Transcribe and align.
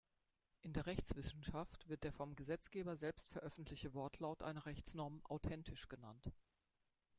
In 0.61 0.73
der 0.73 0.87
Rechtswissenschaft 0.87 1.87
wird 1.87 2.03
der 2.03 2.11
vom 2.11 2.35
Gesetzgeber 2.35 2.95
selbst 2.95 3.33
veröffentlichte 3.33 3.93
Wortlaut 3.93 4.41
einer 4.41 4.65
Rechtsnorm 4.65 5.21
"authentisch" 5.27 5.89
genannt. 5.89 6.31